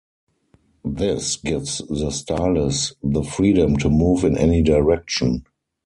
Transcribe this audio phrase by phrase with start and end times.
[0.83, 5.45] This gives the stylus the freedom to move in any direction.